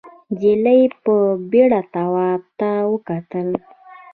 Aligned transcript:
نجلۍ 0.31 0.81
په 1.03 1.15
بېره 1.51 1.81
تواب 1.93 2.41
ته 2.59 2.69
وکتل. 2.91 3.47